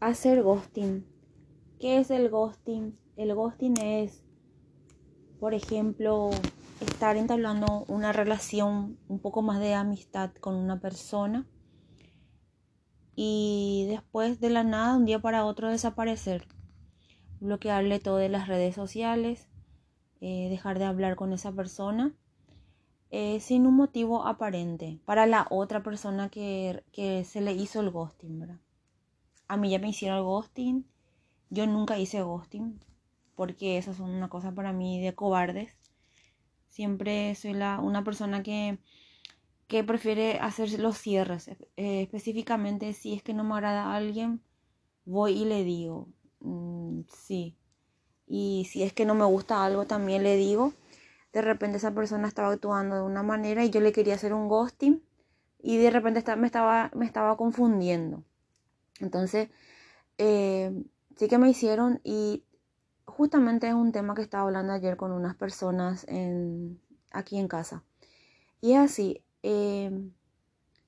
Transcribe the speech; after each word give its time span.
hacer 0.00 0.42
ghosting. 0.42 1.06
¿Qué 1.78 1.98
es 1.98 2.10
el 2.10 2.28
ghosting? 2.30 2.98
El 3.16 3.34
ghosting 3.34 3.74
es, 3.80 4.22
por 5.40 5.54
ejemplo, 5.54 6.30
estar 6.80 7.16
entablando 7.16 7.84
una 7.88 8.12
relación 8.12 8.98
un 9.08 9.18
poco 9.18 9.42
más 9.42 9.60
de 9.60 9.74
amistad 9.74 10.32
con 10.40 10.54
una 10.54 10.80
persona 10.80 11.46
y 13.14 13.86
después 13.88 14.40
de 14.40 14.50
la 14.50 14.62
nada, 14.62 14.96
un 14.96 15.06
día 15.06 15.18
para 15.18 15.46
otro, 15.46 15.70
desaparecer. 15.70 16.46
Bloquearle 17.40 17.98
todas 17.98 18.30
las 18.30 18.46
redes 18.46 18.74
sociales, 18.74 19.48
eh, 20.20 20.48
dejar 20.50 20.78
de 20.78 20.84
hablar 20.84 21.16
con 21.16 21.32
esa 21.32 21.52
persona 21.52 22.14
eh, 23.10 23.40
sin 23.40 23.66
un 23.66 23.74
motivo 23.74 24.26
aparente 24.26 25.00
para 25.04 25.26
la 25.26 25.46
otra 25.50 25.82
persona 25.82 26.28
que, 26.28 26.84
que 26.92 27.24
se 27.24 27.40
le 27.40 27.52
hizo 27.52 27.80
el 27.80 27.90
ghosting, 27.90 28.40
¿verdad? 28.40 28.60
A 29.48 29.56
mí 29.56 29.70
ya 29.70 29.78
me 29.78 29.88
hicieron 29.90 30.24
ghosting, 30.24 30.84
yo 31.50 31.66
nunca 31.66 31.98
hice 31.98 32.22
ghosting, 32.22 32.80
porque 33.34 33.78
eso 33.78 33.92
es 33.92 34.00
una 34.00 34.28
cosa 34.28 34.52
para 34.52 34.72
mí 34.72 35.00
de 35.00 35.14
cobardes. 35.14 35.76
Siempre 36.68 37.34
soy 37.34 37.54
la, 37.54 37.80
una 37.80 38.04
persona 38.04 38.42
que, 38.42 38.78
que 39.68 39.84
prefiere 39.84 40.38
hacer 40.40 40.78
los 40.80 40.98
cierres. 40.98 41.48
Eh, 41.76 42.02
específicamente, 42.02 42.92
si 42.92 43.14
es 43.14 43.22
que 43.22 43.34
no 43.34 43.44
me 43.44 43.54
agrada 43.54 43.86
a 43.86 43.96
alguien, 43.96 44.40
voy 45.04 45.42
y 45.42 45.44
le 45.44 45.64
digo, 45.64 46.08
mm, 46.40 47.02
sí. 47.08 47.56
Y 48.26 48.66
si 48.70 48.82
es 48.82 48.92
que 48.92 49.06
no 49.06 49.14
me 49.14 49.24
gusta 49.24 49.64
algo, 49.64 49.86
también 49.86 50.22
le 50.22 50.36
digo. 50.36 50.74
De 51.32 51.42
repente 51.42 51.78
esa 51.78 51.94
persona 51.94 52.28
estaba 52.28 52.52
actuando 52.52 52.96
de 52.96 53.02
una 53.02 53.22
manera 53.22 53.64
y 53.64 53.70
yo 53.70 53.80
le 53.80 53.92
quería 53.92 54.14
hacer 54.14 54.32
un 54.34 54.48
ghosting 54.48 55.02
y 55.62 55.78
de 55.78 55.90
repente 55.90 56.36
me, 56.36 56.46
estaba, 56.46 56.90
me 56.94 57.06
estaba 57.06 57.36
confundiendo. 57.36 58.24
Entonces, 59.00 59.48
eh, 60.18 60.84
sí 61.16 61.28
que 61.28 61.38
me 61.38 61.50
hicieron 61.50 62.00
y 62.04 62.44
justamente 63.04 63.68
es 63.68 63.74
un 63.74 63.92
tema 63.92 64.14
que 64.14 64.22
estaba 64.22 64.44
hablando 64.44 64.72
ayer 64.72 64.96
con 64.96 65.12
unas 65.12 65.36
personas 65.36 66.04
en, 66.08 66.80
aquí 67.10 67.38
en 67.38 67.48
casa. 67.48 67.84
Y 68.60 68.72
es 68.72 68.78
así, 68.78 69.22
eh, 69.42 69.90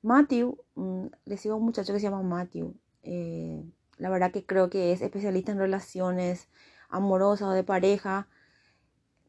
Matthew, 0.03 0.59
mm, 0.75 1.07
le 1.27 1.37
sigo 1.37 1.55
a 1.55 1.59
un 1.59 1.65
muchacho 1.65 1.93
que 1.93 2.01
se 2.01 2.07
llama 2.07 2.23
Matthew. 2.23 2.75
Eh, 3.03 3.65
la 3.99 4.11
verdad 4.11 4.33
que 4.33 4.45
creo 4.45 4.71
que 4.71 4.93
es 4.93 5.03
especialista 5.03 5.53
en 5.53 5.59
relaciones 5.59 6.49
amorosas 6.89 7.49
o 7.49 7.53
de 7.53 7.65
pareja. 7.65 8.29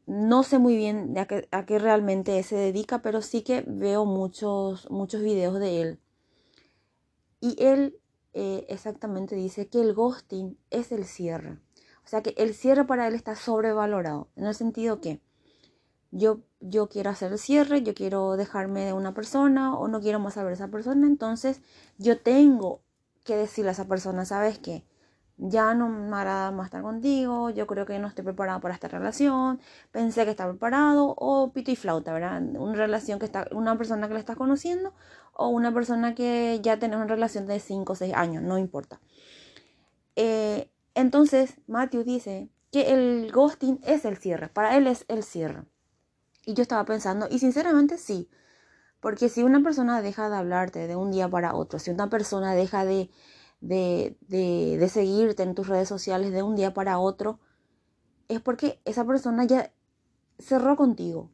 No 0.06 0.42
sé 0.42 0.58
muy 0.58 0.76
bien 0.76 1.16
a 1.18 1.26
qué, 1.26 1.48
a 1.52 1.66
qué 1.66 1.78
realmente 1.78 2.42
se 2.42 2.56
dedica, 2.56 3.02
pero 3.02 3.22
sí 3.22 3.42
que 3.42 3.64
veo 3.66 4.04
muchos, 4.04 4.90
muchos 4.90 5.22
videos 5.22 5.58
de 5.60 5.82
él. 5.82 6.00
Y 7.40 7.56
él 7.62 7.99
eh, 8.32 8.66
exactamente 8.68 9.34
dice 9.34 9.68
que 9.68 9.80
el 9.80 9.94
ghosting 9.94 10.58
es 10.70 10.92
el 10.92 11.04
cierre. 11.04 11.58
O 12.04 12.08
sea 12.08 12.22
que 12.22 12.34
el 12.36 12.54
cierre 12.54 12.84
para 12.84 13.06
él 13.06 13.14
está 13.14 13.36
sobrevalorado. 13.36 14.28
En 14.36 14.46
el 14.46 14.54
sentido 14.54 15.00
que 15.00 15.20
yo, 16.10 16.40
yo 16.60 16.88
quiero 16.88 17.10
hacer 17.10 17.32
el 17.32 17.38
cierre, 17.38 17.82
yo 17.82 17.94
quiero 17.94 18.36
dejarme 18.36 18.84
de 18.84 18.92
una 18.92 19.14
persona 19.14 19.76
o 19.76 19.88
no 19.88 20.00
quiero 20.00 20.18
más 20.18 20.34
saber 20.34 20.50
de 20.50 20.54
esa 20.54 20.68
persona. 20.68 21.06
Entonces 21.06 21.60
yo 21.98 22.20
tengo 22.20 22.82
que 23.24 23.36
decirle 23.36 23.70
a 23.70 23.72
esa 23.72 23.86
persona, 23.86 24.24
¿sabes 24.24 24.58
qué? 24.58 24.84
Ya 25.40 25.74
no 25.74 25.88
me 25.88 26.16
agrada 26.16 26.50
más 26.50 26.66
estar 26.66 26.82
contigo, 26.82 27.50
yo 27.50 27.66
creo 27.66 27.86
que 27.86 27.98
no 27.98 28.08
estoy 28.08 28.24
preparado 28.24 28.60
para 28.60 28.74
esta 28.74 28.88
relación, 28.88 29.60
pensé 29.90 30.24
que 30.24 30.30
estaba 30.30 30.52
preparado, 30.52 31.14
o 31.16 31.50
pito 31.52 31.70
y 31.70 31.76
flauta, 31.76 32.12
¿verdad? 32.12 32.42
Una 32.58 32.74
relación 32.74 33.18
que 33.18 33.24
está, 33.24 33.48
una 33.52 33.76
persona 33.78 34.06
que 34.08 34.14
le 34.14 34.20
estás 34.20 34.36
conociendo, 34.36 34.94
o 35.32 35.48
una 35.48 35.72
persona 35.72 36.14
que 36.14 36.60
ya 36.62 36.78
tiene 36.78 36.96
una 36.96 37.06
relación 37.06 37.46
de 37.46 37.58
5 37.58 37.92
o 37.94 37.96
6 37.96 38.12
años, 38.14 38.42
no 38.42 38.58
importa. 38.58 39.00
Eh, 40.16 40.70
entonces, 40.94 41.54
Matthew 41.66 42.04
dice 42.04 42.50
que 42.70 42.92
el 42.92 43.32
ghosting 43.32 43.80
es 43.84 44.04
el 44.04 44.18
cierre, 44.18 44.48
para 44.48 44.76
él 44.76 44.86
es 44.86 45.06
el 45.08 45.22
cierre. 45.22 45.64
Y 46.44 46.54
yo 46.54 46.62
estaba 46.62 46.84
pensando, 46.84 47.28
y 47.30 47.38
sinceramente 47.38 47.96
sí, 47.96 48.28
porque 49.00 49.30
si 49.30 49.42
una 49.42 49.62
persona 49.62 50.02
deja 50.02 50.28
de 50.28 50.36
hablarte 50.36 50.86
de 50.86 50.96
un 50.96 51.10
día 51.10 51.28
para 51.28 51.54
otro, 51.54 51.78
si 51.78 51.90
una 51.90 52.10
persona 52.10 52.54
deja 52.54 52.84
de 52.84 53.10
de, 53.60 54.16
de, 54.28 54.88
seguirte 54.88 55.42
en 55.42 55.54
tus 55.54 55.68
redes 55.68 55.88
sociales 55.88 56.32
de 56.32 56.42
un 56.42 56.56
día 56.56 56.72
para 56.72 56.98
otro, 56.98 57.40
es 58.28 58.40
porque 58.40 58.80
esa 58.84 59.04
persona 59.04 59.44
ya 59.44 59.72
cerró 60.38 60.76
contigo. 60.76 61.30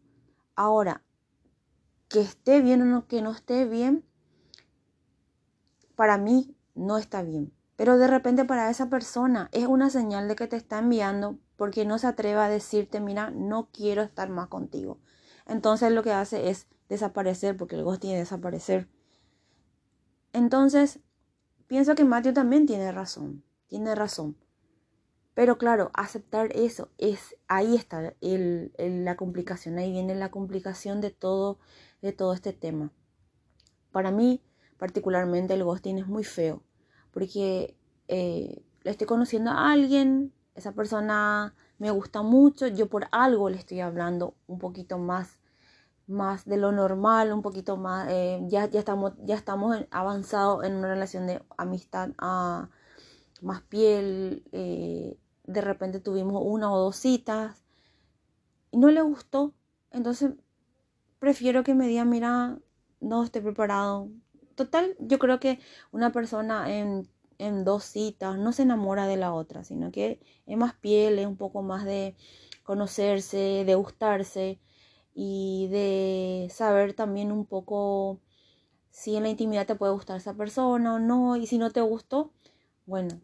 Ahora, 0.54 1.02
que 2.08 2.20
esté 2.20 2.60
bien 2.60 2.92
o 2.92 3.06
que 3.06 3.22
no 3.22 3.30
esté 3.30 3.64
bien, 3.66 4.04
para 5.94 6.18
mí 6.18 6.56
no 6.74 6.98
está 6.98 7.22
bien. 7.22 7.52
Pero 7.76 7.98
de 7.98 8.06
repente 8.06 8.44
para 8.44 8.70
esa 8.70 8.88
persona 8.88 9.50
es 9.52 9.66
una 9.66 9.90
señal 9.90 10.28
de 10.28 10.36
que 10.36 10.46
te 10.46 10.56
está 10.56 10.78
enviando 10.78 11.38
porque 11.56 11.84
no 11.84 11.98
se 11.98 12.06
atreve 12.06 12.40
a 12.40 12.48
decirte, 12.48 13.00
mira, 13.00 13.30
no 13.30 13.68
quiero 13.70 14.02
estar 14.02 14.28
más 14.30 14.48
contigo. 14.48 14.98
Entonces 15.46 15.92
lo 15.92 16.02
que 16.02 16.12
hace 16.12 16.48
es 16.48 16.66
desaparecer 16.88 17.56
porque 17.56 17.76
el 17.76 17.84
ghost 17.84 18.00
tiene 18.00 18.16
que 18.16 18.20
desaparecer. 18.20 18.88
Entonces, 20.32 21.00
pienso 21.66 21.94
que 21.94 22.04
Matthew 22.04 22.34
también 22.34 22.66
tiene 22.66 22.92
razón, 22.92 23.42
tiene 23.66 23.94
razón. 23.94 24.36
Pero 25.34 25.58
claro, 25.58 25.90
aceptar 25.92 26.48
eso 26.56 26.88
es 26.96 27.36
ahí 27.46 27.76
está 27.76 28.14
el, 28.22 28.72
la 28.78 29.16
complicación, 29.16 29.78
ahí 29.78 29.92
viene 29.92 30.14
la 30.14 30.30
complicación 30.30 31.02
de 31.02 31.10
todo, 31.10 31.58
de 32.00 32.12
todo 32.12 32.32
este 32.32 32.54
tema. 32.54 32.90
Para 33.92 34.10
mí, 34.10 34.42
particularmente, 34.78 35.52
el 35.52 35.62
ghosting 35.62 35.98
es 35.98 36.06
muy 36.06 36.24
feo, 36.24 36.62
porque 37.10 37.76
eh, 38.08 38.62
le 38.82 38.90
estoy 38.90 39.06
conociendo 39.06 39.50
a 39.50 39.72
alguien, 39.72 40.32
esa 40.54 40.72
persona 40.72 41.54
me 41.78 41.90
gusta 41.90 42.22
mucho, 42.22 42.66
yo 42.68 42.88
por 42.88 43.06
algo 43.12 43.50
le 43.50 43.58
estoy 43.58 43.80
hablando 43.80 44.34
un 44.46 44.58
poquito 44.58 44.96
más 44.96 45.38
más 46.06 46.44
de 46.44 46.56
lo 46.56 46.72
normal, 46.72 47.32
un 47.32 47.42
poquito 47.42 47.76
más, 47.76 48.08
eh, 48.10 48.40
ya, 48.48 48.66
ya 48.66 48.78
estamos, 48.78 49.12
ya 49.24 49.34
estamos 49.34 49.76
avanzados 49.90 50.64
en 50.64 50.76
una 50.76 50.88
relación 50.88 51.26
de 51.26 51.42
amistad 51.56 52.10
a 52.18 52.70
más 53.42 53.62
piel, 53.62 54.44
eh, 54.52 55.18
de 55.44 55.60
repente 55.60 56.00
tuvimos 56.00 56.42
una 56.44 56.72
o 56.72 56.78
dos 56.78 56.96
citas 56.96 57.64
y 58.70 58.78
no 58.78 58.90
le 58.90 59.02
gustó, 59.02 59.54
entonces 59.90 60.32
prefiero 61.18 61.64
que 61.64 61.74
me 61.74 61.88
diga, 61.88 62.04
mira, 62.04 62.58
no 63.00 63.24
estoy 63.24 63.42
preparado. 63.42 64.08
Total, 64.54 64.96
yo 65.00 65.18
creo 65.18 65.38
que 65.40 65.60
una 65.92 66.12
persona 66.12 66.72
en, 66.72 67.08
en 67.38 67.64
dos 67.64 67.84
citas 67.84 68.38
no 68.38 68.52
se 68.52 68.62
enamora 68.62 69.06
de 69.06 69.16
la 69.16 69.34
otra, 69.34 69.64
sino 69.64 69.90
que 69.90 70.20
es 70.46 70.56
más 70.56 70.74
piel, 70.74 71.18
es 71.18 71.26
un 71.26 71.36
poco 71.36 71.62
más 71.62 71.84
de 71.84 72.16
conocerse, 72.62 73.64
de 73.66 73.74
gustarse 73.74 74.60
y 75.18 75.68
de 75.68 76.48
saber 76.50 76.92
también 76.92 77.32
un 77.32 77.46
poco 77.46 78.20
si 78.90 79.16
en 79.16 79.22
la 79.22 79.30
intimidad 79.30 79.66
te 79.66 79.74
puede 79.74 79.92
gustar 79.94 80.18
esa 80.18 80.34
persona 80.34 80.94
o 80.94 80.98
no 80.98 81.36
y 81.36 81.46
si 81.46 81.56
no 81.56 81.70
te 81.70 81.80
gustó, 81.80 82.32
bueno, 82.84 83.20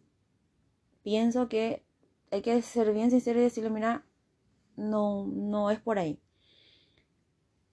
pienso 1.02 1.50
que 1.50 1.84
hay 2.30 2.40
que 2.40 2.62
ser 2.62 2.94
bien 2.94 3.10
sincero 3.10 3.38
y 3.40 3.42
decirle, 3.42 3.68
mira, 3.68 4.06
no, 4.76 5.26
no 5.26 5.70
es 5.70 5.80
por 5.80 5.98
ahí. 5.98 6.18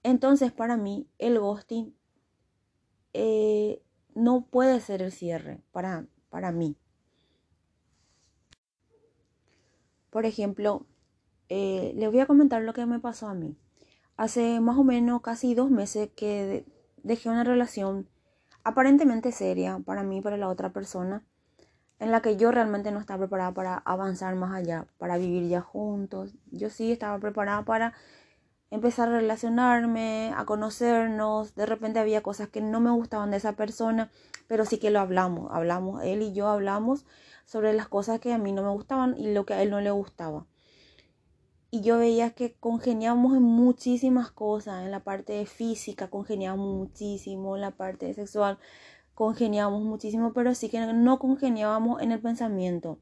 Entonces, 0.02 0.52
para 0.52 0.76
mí, 0.76 1.08
el 1.18 1.38
ghosting 1.40 1.94
eh, 3.14 3.82
no 4.14 4.44
puede 4.44 4.80
ser 4.80 5.00
el 5.00 5.12
cierre 5.12 5.62
para, 5.72 6.06
para 6.28 6.52
mí. 6.52 6.76
Por 10.10 10.26
ejemplo, 10.26 10.86
eh, 11.48 11.94
les 11.96 12.10
voy 12.10 12.20
a 12.20 12.26
comentar 12.26 12.60
lo 12.62 12.74
que 12.74 12.84
me 12.84 13.00
pasó 13.00 13.26
a 13.26 13.34
mí. 13.34 13.56
Hace 14.20 14.60
más 14.60 14.76
o 14.76 14.84
menos 14.84 15.22
casi 15.22 15.54
dos 15.54 15.70
meses 15.70 16.10
que 16.14 16.66
dejé 17.02 17.30
una 17.30 17.42
relación 17.42 18.06
aparentemente 18.64 19.32
seria 19.32 19.78
para 19.78 20.02
mí 20.02 20.18
y 20.18 20.20
para 20.20 20.36
la 20.36 20.48
otra 20.50 20.74
persona, 20.74 21.24
en 21.98 22.10
la 22.10 22.20
que 22.20 22.36
yo 22.36 22.50
realmente 22.50 22.92
no 22.92 23.00
estaba 23.00 23.20
preparada 23.20 23.54
para 23.54 23.78
avanzar 23.78 24.34
más 24.34 24.54
allá, 24.54 24.86
para 24.98 25.16
vivir 25.16 25.48
ya 25.48 25.62
juntos. 25.62 26.34
Yo 26.50 26.68
sí 26.68 26.92
estaba 26.92 27.18
preparada 27.18 27.64
para 27.64 27.94
empezar 28.70 29.08
a 29.08 29.12
relacionarme, 29.12 30.34
a 30.36 30.44
conocernos. 30.44 31.54
De 31.54 31.64
repente 31.64 31.98
había 31.98 32.22
cosas 32.22 32.50
que 32.50 32.60
no 32.60 32.78
me 32.78 32.90
gustaban 32.90 33.30
de 33.30 33.38
esa 33.38 33.54
persona, 33.54 34.10
pero 34.48 34.66
sí 34.66 34.76
que 34.76 34.90
lo 34.90 35.00
hablamos. 35.00 35.50
Hablamos, 35.50 36.02
él 36.02 36.20
y 36.20 36.34
yo 36.34 36.46
hablamos 36.48 37.06
sobre 37.46 37.72
las 37.72 37.88
cosas 37.88 38.20
que 38.20 38.34
a 38.34 38.38
mí 38.38 38.52
no 38.52 38.62
me 38.62 38.68
gustaban 38.68 39.16
y 39.16 39.32
lo 39.32 39.46
que 39.46 39.54
a 39.54 39.62
él 39.62 39.70
no 39.70 39.80
le 39.80 39.90
gustaba 39.90 40.44
y 41.70 41.82
yo 41.82 41.98
veía 41.98 42.30
que 42.30 42.54
congeniábamos 42.54 43.36
en 43.36 43.42
muchísimas 43.42 44.30
cosas, 44.30 44.84
en 44.84 44.90
la 44.90 45.00
parte 45.04 45.46
física 45.46 46.10
congeniábamos 46.10 46.74
muchísimo, 46.74 47.56
en 47.56 47.62
la 47.62 47.70
parte 47.72 48.12
sexual 48.14 48.58
congeniábamos 49.14 49.82
muchísimo, 49.82 50.32
pero 50.32 50.54
sí 50.54 50.70
que 50.70 50.80
no 50.94 51.18
congeniábamos 51.18 52.00
en 52.02 52.12
el 52.12 52.20
pensamiento. 52.20 52.98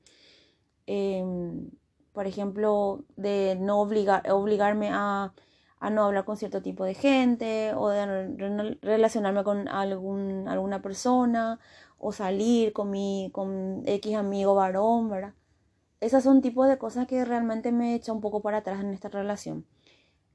Em, 0.86 1.70
por 2.12 2.26
ejemplo, 2.26 3.04
de 3.16 3.56
no 3.60 3.80
obligar, 3.80 4.28
obligarme 4.32 4.90
a, 4.92 5.32
a, 5.80 5.90
no 5.90 6.04
hablar 6.04 6.24
con 6.24 6.36
cierto 6.36 6.62
tipo 6.62 6.84
de 6.84 6.94
gente 6.94 7.72
o 7.74 7.88
de 7.88 8.78
relacionarme 8.82 9.44
con 9.44 9.68
algún, 9.68 10.48
alguna 10.48 10.82
persona 10.82 11.60
o 11.98 12.12
salir 12.12 12.72
con 12.72 12.90
mi 12.90 13.30
con 13.32 13.82
X 13.86 14.16
amigo 14.16 14.54
varón, 14.54 15.10
¿verdad? 15.10 15.34
Esas 16.00 16.22
son 16.22 16.42
tipos 16.42 16.68
de 16.68 16.78
cosas 16.78 17.08
que 17.08 17.24
realmente 17.24 17.72
me 17.72 17.94
echa 17.94 18.12
un 18.12 18.20
poco 18.20 18.40
para 18.40 18.58
atrás 18.58 18.80
en 18.80 18.94
esta 18.94 19.08
relación. 19.08 19.66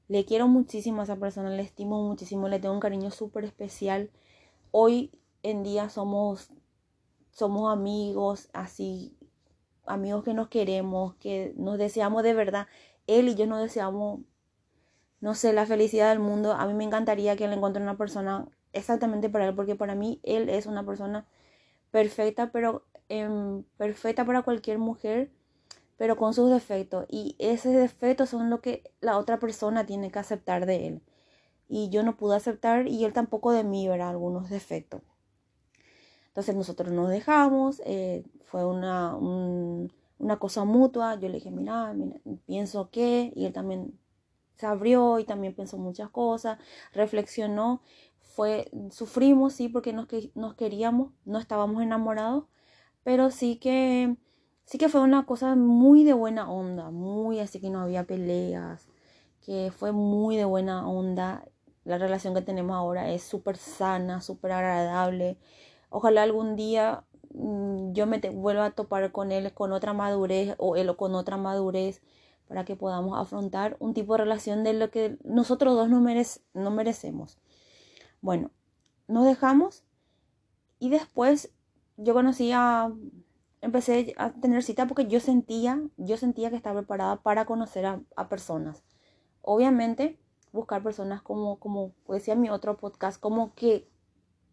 Le 0.08 0.26
quiero 0.26 0.46
muchísimo 0.46 1.00
a 1.00 1.04
esa 1.04 1.16
persona, 1.16 1.48
le 1.48 1.62
estimo 1.62 2.02
muchísimo, 2.06 2.48
le 2.48 2.60
tengo 2.60 2.74
un 2.74 2.80
cariño 2.80 3.10
súper 3.10 3.44
especial. 3.44 4.10
Hoy 4.72 5.10
en 5.42 5.62
día 5.62 5.88
somos, 5.88 6.50
somos 7.30 7.72
amigos, 7.72 8.50
así, 8.52 9.16
amigos 9.86 10.24
que 10.24 10.34
nos 10.34 10.48
queremos, 10.48 11.14
que 11.16 11.54
nos 11.56 11.78
deseamos 11.78 12.22
de 12.22 12.34
verdad. 12.34 12.66
Él 13.06 13.28
y 13.28 13.34
yo 13.34 13.46
nos 13.46 13.62
deseamos, 13.62 14.20
no 15.20 15.34
sé, 15.34 15.54
la 15.54 15.64
felicidad 15.64 16.10
del 16.10 16.20
mundo. 16.20 16.52
A 16.52 16.66
mí 16.66 16.74
me 16.74 16.84
encantaría 16.84 17.36
que 17.36 17.46
él 17.46 17.54
encuentre 17.54 17.82
una 17.82 17.96
persona 17.96 18.46
exactamente 18.74 19.30
para 19.30 19.48
él, 19.48 19.54
porque 19.54 19.76
para 19.76 19.94
mí 19.94 20.20
él 20.24 20.50
es 20.50 20.66
una 20.66 20.84
persona 20.84 21.26
perfecta, 21.90 22.52
pero 22.52 22.84
em, 23.08 23.62
perfecta 23.78 24.26
para 24.26 24.42
cualquier 24.42 24.78
mujer 24.78 25.30
pero 25.96 26.16
con 26.16 26.34
sus 26.34 26.50
defectos. 26.50 27.06
Y 27.08 27.36
esos 27.38 27.72
defectos 27.72 28.30
son 28.30 28.50
lo 28.50 28.60
que 28.60 28.90
la 29.00 29.18
otra 29.18 29.38
persona 29.38 29.86
tiene 29.86 30.10
que 30.10 30.18
aceptar 30.18 30.66
de 30.66 30.86
él. 30.88 31.02
Y 31.68 31.90
yo 31.90 32.02
no 32.02 32.16
pude 32.16 32.36
aceptar 32.36 32.88
y 32.88 33.04
él 33.04 33.12
tampoco 33.12 33.52
de 33.52 33.64
mí, 33.64 33.88
¿verdad? 33.88 34.10
Algunos 34.10 34.50
defectos. 34.50 35.02
Entonces 36.28 36.54
nosotros 36.56 36.92
nos 36.92 37.10
dejamos, 37.10 37.80
eh, 37.86 38.24
fue 38.44 38.66
una, 38.66 39.16
una 39.16 40.38
cosa 40.38 40.64
mutua. 40.64 41.14
Yo 41.20 41.28
le 41.28 41.34
dije, 41.34 41.50
mira, 41.50 41.92
mira, 41.94 42.20
pienso 42.46 42.90
que, 42.90 43.32
y 43.36 43.46
él 43.46 43.52
también 43.52 43.98
se 44.56 44.66
abrió 44.66 45.18
y 45.18 45.24
también 45.24 45.54
pensó 45.54 45.78
muchas 45.78 46.10
cosas, 46.10 46.58
reflexionó. 46.92 47.82
Fue, 48.20 48.70
sufrimos, 48.90 49.52
sí, 49.54 49.68
porque 49.68 49.92
nos, 49.92 50.08
nos 50.34 50.54
queríamos, 50.54 51.12
no 51.24 51.38
estábamos 51.38 51.82
enamorados, 51.82 52.46
pero 53.04 53.30
sí 53.30 53.56
que 53.56 54.16
Sí 54.64 54.78
que 54.78 54.88
fue 54.88 55.02
una 55.02 55.26
cosa 55.26 55.56
muy 55.56 56.04
de 56.04 56.14
buena 56.14 56.50
onda, 56.50 56.90
muy 56.90 57.38
así 57.40 57.60
que 57.60 57.70
no 57.70 57.80
había 57.80 58.04
peleas, 58.04 58.88
que 59.44 59.70
fue 59.76 59.92
muy 59.92 60.36
de 60.36 60.44
buena 60.46 60.88
onda. 60.88 61.44
La 61.84 61.98
relación 61.98 62.34
que 62.34 62.40
tenemos 62.40 62.74
ahora 62.74 63.10
es 63.12 63.22
súper 63.22 63.58
sana, 63.58 64.22
súper 64.22 64.52
agradable. 64.52 65.36
Ojalá 65.90 66.22
algún 66.22 66.56
día 66.56 67.04
mm, 67.34 67.92
yo 67.92 68.06
me 68.06 68.18
vuelva 68.30 68.66
a 68.66 68.70
topar 68.70 69.12
con 69.12 69.32
él 69.32 69.52
con 69.52 69.72
otra 69.72 69.92
madurez 69.92 70.54
o 70.58 70.76
él 70.76 70.96
con 70.96 71.14
otra 71.14 71.36
madurez 71.36 72.00
para 72.48 72.64
que 72.64 72.76
podamos 72.76 73.18
afrontar 73.18 73.76
un 73.80 73.94
tipo 73.94 74.14
de 74.14 74.24
relación 74.24 74.64
de 74.64 74.72
lo 74.74 74.90
que 74.90 75.18
nosotros 75.24 75.74
dos 75.74 75.88
no, 75.90 76.00
no 76.54 76.70
merecemos. 76.70 77.38
Bueno, 78.22 78.50
nos 79.08 79.26
dejamos 79.26 79.84
y 80.78 80.88
después 80.88 81.52
yo 81.96 82.14
conocí 82.14 82.50
a 82.52 82.90
empecé 83.64 84.14
a 84.18 84.30
tener 84.32 84.62
cita 84.62 84.86
porque 84.86 85.06
yo 85.06 85.20
sentía, 85.20 85.82
yo 85.96 86.18
sentía 86.18 86.50
que 86.50 86.56
estaba 86.56 86.80
preparada 86.80 87.22
para 87.22 87.46
conocer 87.46 87.86
a, 87.86 88.28
personas. 88.28 88.84
Obviamente, 89.40 90.20
buscar 90.52 90.82
personas 90.82 91.22
como, 91.22 91.58
como 91.58 91.94
decía 92.08 92.34
mi 92.34 92.50
otro 92.50 92.76
podcast, 92.76 93.18
como 93.18 93.54
que, 93.54 93.88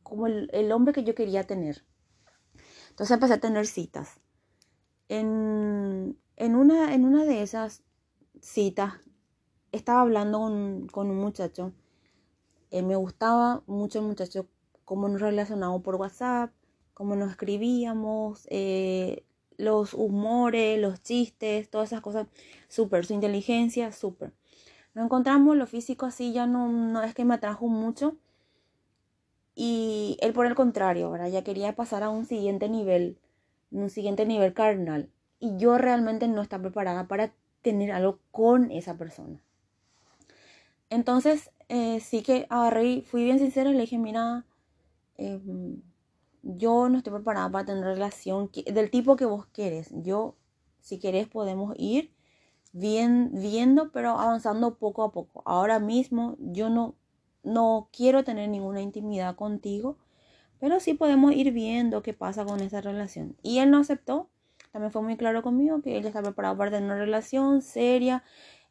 como 0.02 0.28
el, 0.28 0.72
hombre 0.72 0.94
que 0.94 1.04
yo 1.04 1.13
quería 1.13 1.46
tener. 1.46 1.84
Entonces 2.90 3.12
empecé 3.12 3.34
a 3.34 3.40
tener 3.42 3.68
citas. 3.68 4.22
En, 5.10 6.18
una, 6.38 6.94
en 6.94 7.06
una 7.06 7.25
de 7.25 7.42
esas 7.42 7.84
citas, 8.42 8.94
estaba 9.74 10.02
hablando 10.02 10.40
con, 10.92 11.10
un 11.10 11.18
muchacho. 11.18 11.74
Eh, 12.69 12.81
me 12.81 12.96
gustaba 12.96 13.62
mucho 13.68 14.00
el 14.00 14.06
muchacho, 14.06 14.48
cómo 14.86 15.10
nos 15.10 15.19
relacionamos 15.19 15.81
por 15.81 15.96
WhatsApp 15.96 16.54
cómo 17.01 17.15
nos 17.15 17.31
escribíamos, 17.31 18.45
eh, 18.51 19.24
los 19.57 19.95
humores, 19.95 20.80
los 20.80 21.01
chistes, 21.01 21.68
todas 21.68 21.89
esas 21.89 22.01
cosas, 22.01 22.27
súper, 22.68 23.07
su 23.07 23.15
inteligencia, 23.15 23.92
súper. 23.92 24.33
Nos 24.94 25.06
encontramos, 25.06 25.57
lo 25.57 25.65
físico 25.65 26.06
así 26.06 26.31
ya 26.31 26.45
no, 26.45 26.69
no 26.69 27.01
es 27.01 27.15
que 27.15 27.25
me 27.25 27.33
atrajo 27.33 27.65
mucho. 27.65 28.18
Y 29.56 30.15
él 30.21 30.31
por 30.31 30.45
el 30.45 30.53
contrario, 30.53 31.09
¿verdad? 31.09 31.30
Ya 31.30 31.44
quería 31.44 31.75
pasar 31.75 32.03
a 32.03 32.12
un 32.12 32.27
siguiente 32.27 32.69
nivel, 32.69 33.18
un 33.71 33.89
siguiente 33.89 34.27
nivel 34.27 34.53
carnal. 34.53 35.09
Y 35.39 35.57
yo 35.57 35.80
realmente 35.80 36.27
no 36.27 36.44
estaba 36.44 36.62
preparada 36.62 37.07
para 37.07 37.33
tener 37.63 37.92
algo 37.94 38.19
con 38.30 38.69
esa 38.69 38.95
persona. 38.95 39.42
Entonces, 40.92 41.50
eh, 41.68 42.00
sí 42.00 42.21
que 42.21 42.45
agarré, 42.51 43.01
fui 43.01 43.24
bien 43.24 43.39
sincera, 43.39 43.71
le 43.71 43.80
dije, 43.80 43.98
mira, 43.98 44.45
eh, 45.18 45.39
yo 46.44 46.90
no 46.90 46.98
estoy 46.98 47.14
preparada 47.14 47.50
para 47.52 47.66
tener 47.66 47.84
relación 47.84 48.50
del 48.66 48.90
tipo 48.90 49.16
que 49.16 49.26
vos 49.26 49.46
querés. 49.48 49.90
Yo, 49.92 50.36
si 50.80 51.00
querés, 51.00 51.28
podemos 51.28 51.74
ir 51.78 52.14
bien, 52.74 53.32
viendo, 53.34 53.92
pero 53.92 54.12
avanzando 54.12 54.78
poco 54.78 55.04
a 55.04 55.12
poco. 55.12 55.44
Ahora 55.46 55.80
mismo 55.80 56.36
yo 56.40 56.70
no, 56.70 56.96
no 57.44 57.90
quiero 57.96 58.24
tener 58.24 58.50
ninguna 58.50 58.82
intimidad 58.82 59.36
contigo, 59.36 59.98
pero 60.60 60.80
sí 60.80 60.94
podemos 60.94 61.34
ir 61.34 61.52
viendo 61.52 62.02
qué 62.02 62.14
pasa 62.14 62.46
con 62.46 62.60
esa 62.62 62.82
relación. 62.82 63.36
Y 63.44 63.60
él 63.60 63.72
no 63.72 63.80
aceptó. 63.80 64.30
También 64.72 64.92
fue 64.92 65.02
muy 65.02 65.18
claro 65.18 65.42
conmigo 65.44 65.82
que 65.82 65.98
él 65.98 66.06
está 66.06 66.22
preparado 66.22 66.58
para 66.58 66.72
tener 66.72 66.86
una 66.86 66.98
relación 66.98 67.62
seria, 67.62 68.24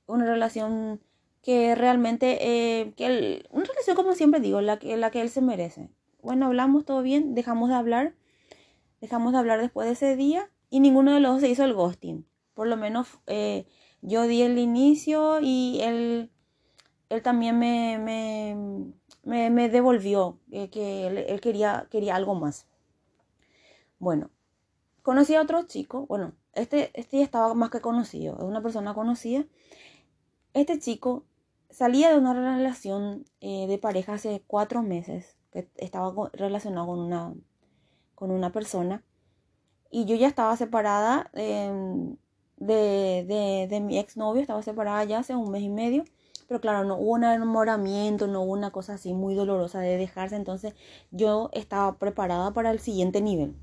una 0.06 0.25
relación 0.25 1.00
que 1.43 1.75
realmente, 1.75 2.38
eh, 2.40 2.94
que 2.96 3.44
una 3.50 3.64
relación 3.64 3.96
como 3.96 4.14
siempre 4.14 4.40
digo, 4.40 4.61
la 4.61 4.78
que, 4.78 4.96
la 4.96 5.11
que 5.11 5.20
él 5.20 5.31
se 5.31 5.43
merece 5.43 5.90
bueno, 6.22 6.46
hablamos 6.46 6.84
todo 6.84 7.02
bien, 7.02 7.34
dejamos 7.34 7.69
de 7.69 7.75
hablar, 7.75 8.14
dejamos 9.00 9.32
de 9.32 9.38
hablar 9.38 9.61
después 9.61 9.87
de 9.87 9.93
ese 9.93 10.17
día 10.17 10.50
y 10.70 10.81
ninguno 10.81 11.12
de 11.12 11.20
los 11.20 11.32
dos 11.32 11.40
se 11.40 11.49
hizo 11.49 11.64
el 11.64 11.75
ghosting. 11.75 12.26
Por 12.55 12.69
lo 12.69 12.76
menos 12.76 13.19
eh, 13.26 13.67
yo 14.02 14.26
di 14.26 14.43
el 14.43 14.58
inicio 14.58 15.40
y 15.40 15.81
él, 15.82 16.31
él 17.08 17.22
también 17.22 17.58
me, 17.58 17.99
me, 19.25 19.50
me, 19.50 19.69
devolvió 19.69 20.38
eh, 20.50 20.70
que 20.70 21.06
él, 21.06 21.40
quería, 21.40 21.88
quería 21.90 22.17
algo 22.17 22.34
más. 22.34 22.66
Bueno, 23.99 24.31
conocí 25.02 25.34
a 25.34 25.43
otro 25.43 25.62
chico, 25.64 26.06
bueno, 26.06 26.34
este, 26.55 26.90
este 26.94 27.19
ya 27.19 27.25
estaba 27.25 27.52
más 27.55 27.70
que 27.70 27.81
conocido, 27.81 28.37
es 28.38 28.44
una 28.44 28.62
persona 28.62 28.94
conocida. 28.94 29.44
Este 30.55 30.78
chico 30.78 31.25
salía 31.70 32.11
de 32.11 32.19
una 32.19 32.34
relación 32.34 33.25
eh, 33.40 33.66
de 33.66 33.78
pareja 33.78 34.14
hace 34.14 34.43
cuatro 34.46 34.82
meses 34.82 35.39
que 35.50 35.69
estaba 35.76 36.31
relacionado 36.32 36.87
con 36.87 36.99
una, 37.00 37.35
con 38.14 38.31
una 38.31 38.52
persona. 38.52 39.05
Y 39.91 40.05
yo 40.05 40.17
ya 40.17 40.29
estaba 40.29 40.56
separada 40.56 41.31
em, 41.35 42.16
de, 42.57 43.25
de, 43.26 43.66
de, 43.69 43.80
mi 43.80 43.99
exnovio, 43.99 44.42
estaba 44.42 44.62
separada 44.62 45.04
ya 45.04 45.19
hace 45.19 45.35
un 45.35 45.50
mes 45.50 45.62
y 45.62 45.69
medio. 45.69 46.04
Pero 46.49 46.61
claro, 46.61 46.85
no 46.85 46.97
hubo 46.97 47.12
un 47.12 47.25
enamoramiento, 47.25 48.26
no 48.26 48.42
hubo 48.42 48.52
una 48.52 48.73
cosa 48.73 48.95
así 48.95 49.14
muy 49.14 49.35
dolorosa 49.35 49.80
de 49.80 49.97
dejarse. 49.97 50.37
Entonces 50.37 50.75
yo 51.11 51.50
estaba 51.52 51.99
preparada 51.99 52.52
para 52.52 52.71
el 52.71 52.80
siguiente 52.80 53.21
nivel. 53.21 53.57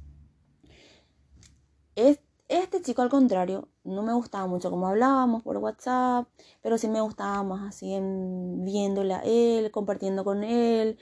Este 2.49 2.81
chico 2.81 3.01
al 3.01 3.09
contrario, 3.09 3.67
no 3.83 4.03
me 4.03 4.13
gustaba 4.13 4.47
mucho 4.47 4.69
como 4.69 4.87
hablábamos 4.87 5.43
por 5.43 5.57
WhatsApp, 5.57 6.27
pero 6.61 6.77
sí 6.77 6.87
me 6.87 7.01
gustaba 7.01 7.43
más 7.43 7.67
así 7.67 7.97
viéndole 7.99 9.13
a 9.15 9.21
él, 9.25 9.71
compartiendo 9.71 10.23
con 10.23 10.43
él, 10.43 10.97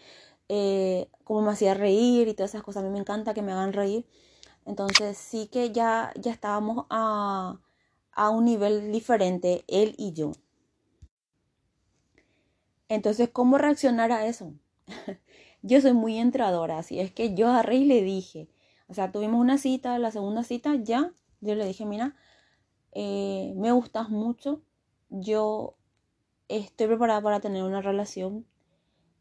eh, 0.50 1.10
cómo 1.24 1.42
me 1.42 1.52
hacía 1.52 1.74
reír 1.74 2.28
y 2.28 2.34
todas 2.34 2.52
esas 2.52 2.64
cosas. 2.64 2.84
A 2.84 2.86
mí 2.86 2.92
me 2.92 3.00
encanta 3.00 3.34
que 3.34 3.42
me 3.42 3.52
hagan 3.52 3.74
reír. 3.74 4.06
Entonces 4.66 5.18
sí 5.18 5.48
que 5.48 5.72
ya, 5.72 6.12
ya 6.20 6.32
estábamos 6.32 6.86
a, 6.90 7.60
a 8.12 8.30
un 8.30 8.46
nivel 8.46 8.92
diferente, 8.92 9.64
él 9.68 9.96
y 9.98 10.14
yo. 10.14 10.32
Entonces, 12.90 13.30
¿cómo 13.32 13.58
reaccionar 13.58 14.12
a 14.12 14.28
eso? 14.28 14.54
yo 15.62 15.82
soy 15.82 15.94
muy 15.94 16.18
entradora, 16.18 16.78
así 16.78 17.00
es 17.00 17.12
que 17.12 17.34
yo 17.36 17.50
a 17.50 17.64
Rey 17.64 17.86
le 17.86 18.02
dije, 18.04 18.48
o 18.88 18.94
sea, 18.94 19.12
tuvimos 19.12 19.42
una 19.42 19.58
cita, 19.58 19.98
la 19.98 20.12
segunda 20.12 20.44
cita 20.44 20.76
ya, 20.76 21.12
yo 21.42 21.56
le 21.56 21.66
dije, 21.66 21.86
mira, 21.86 22.16
eh, 22.92 23.54
me 23.58 23.72
gustas 23.72 24.10
mucho, 24.10 24.62
yo 25.10 25.76
estoy 26.48 26.88
preparada 26.88 27.22
para 27.22 27.40
tener 27.40 27.64
una 27.64 27.82
relación 27.82 28.46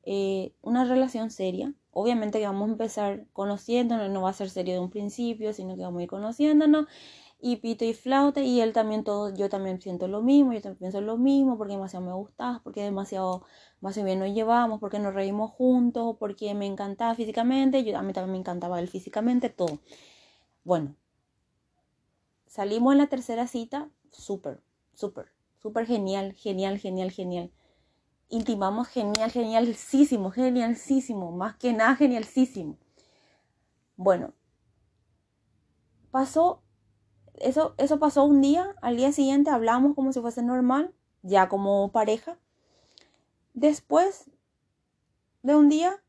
eh, 0.06 0.52
una 0.62 0.84
relación 0.84 1.30
seria. 1.30 1.72
Obviamente 1.90 2.38
que 2.38 2.46
vamos 2.46 2.68
a 2.68 2.72
empezar 2.72 3.26
conociéndonos, 3.32 4.10
no 4.10 4.22
va 4.22 4.30
a 4.30 4.32
ser 4.34 4.50
serio 4.50 4.74
de 4.74 4.80
un 4.80 4.90
principio, 4.90 5.52
sino 5.52 5.76
que 5.76 5.82
vamos 5.82 6.00
a 6.00 6.02
ir 6.02 6.08
conociéndonos 6.08 6.86
y 7.40 7.56
pito 7.56 7.84
y 7.84 7.92
flauta 7.94 8.40
y 8.40 8.60
él 8.60 8.72
también 8.72 9.04
todo, 9.04 9.34
yo 9.34 9.48
también 9.50 9.80
siento 9.80 10.08
lo 10.08 10.22
mismo, 10.22 10.52
yo 10.54 10.62
también 10.62 10.78
pienso 10.78 11.00
lo 11.02 11.18
mismo, 11.18 11.58
porque 11.58 11.74
demasiado 11.74 12.06
me 12.06 12.12
gustas, 12.14 12.60
porque 12.60 12.82
demasiado 12.82 13.44
más 13.80 14.02
bien 14.02 14.18
nos 14.18 14.32
llevamos, 14.32 14.80
porque 14.80 14.98
nos 14.98 15.14
reímos 15.14 15.50
juntos, 15.50 16.16
porque 16.18 16.54
me 16.54 16.66
encantaba 16.66 17.14
físicamente, 17.14 17.84
yo 17.84 17.96
a 17.98 18.02
mí 18.02 18.12
también 18.14 18.32
me 18.32 18.38
encantaba 18.38 18.80
él 18.80 18.88
físicamente, 18.88 19.50
todo. 19.50 19.78
Bueno, 20.64 20.96
salimos 22.46 22.92
en 22.92 22.98
la 22.98 23.08
tercera 23.08 23.46
cita, 23.46 23.90
súper, 24.10 24.62
súper, 24.94 25.26
súper 25.58 25.86
genial, 25.86 26.32
genial, 26.32 26.78
genial, 26.78 27.10
genial 27.10 27.50
intimamos 28.28 28.88
genial, 28.88 29.30
genialísimo, 29.30 30.30
genialísimo, 30.30 31.32
más 31.32 31.56
que 31.56 31.72
nada 31.72 31.96
genialísimo. 31.96 32.76
Bueno, 33.96 34.34
pasó, 36.10 36.62
eso, 37.34 37.74
eso 37.78 37.98
pasó 37.98 38.24
un 38.24 38.40
día, 38.40 38.74
al 38.82 38.96
día 38.96 39.12
siguiente 39.12 39.50
hablamos 39.50 39.94
como 39.94 40.12
si 40.12 40.20
fuese 40.20 40.42
normal, 40.42 40.94
ya 41.22 41.48
como 41.48 41.90
pareja. 41.92 42.38
Después 43.54 44.30
de 45.42 45.54
un 45.54 45.68
día, 45.68 46.02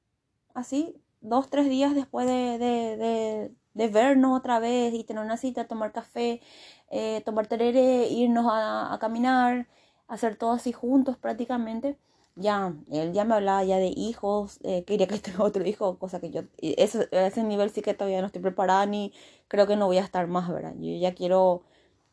así, 0.53 1.01
dos, 1.21 1.49
tres 1.49 1.69
días 1.69 1.95
después 1.95 2.27
de, 2.27 2.57
de, 2.57 3.51
de, 3.73 3.87
vernos 3.89 4.37
otra 4.37 4.59
vez 4.59 4.93
y 4.93 5.03
tener 5.03 5.23
una 5.23 5.37
cita, 5.37 5.67
tomar 5.67 5.91
café, 5.91 6.41
eh, 6.89 7.21
tomar 7.25 7.47
tereré, 7.47 8.07
irnos 8.07 8.45
a, 8.49 8.93
a 8.93 8.99
caminar, 8.99 9.67
hacer 10.07 10.35
todo 10.35 10.51
así 10.51 10.71
juntos 10.71 11.17
prácticamente 11.17 11.97
ya, 12.35 12.73
él 12.91 13.13
ya 13.13 13.23
me 13.25 13.35
hablaba 13.35 13.63
ya 13.63 13.77
de 13.77 13.87
hijos, 13.95 14.59
eh, 14.63 14.83
quería 14.85 15.07
que 15.07 15.19
tenga 15.19 15.43
otro 15.43 15.65
hijo, 15.65 15.97
cosa 15.97 16.19
que 16.19 16.31
yo, 16.31 16.41
eso, 16.57 17.03
ese 17.11 17.43
nivel 17.43 17.69
sí 17.71 17.81
que 17.81 17.93
todavía 17.93 18.21
no 18.21 18.27
estoy 18.27 18.41
preparada 18.41 18.85
ni 18.85 19.13
creo 19.47 19.67
que 19.67 19.75
no 19.75 19.87
voy 19.87 19.97
a 19.97 20.03
estar 20.03 20.27
más, 20.27 20.49
¿verdad? 20.49 20.73
Yo 20.79 20.95
ya 20.97 21.15
quiero, 21.15 21.63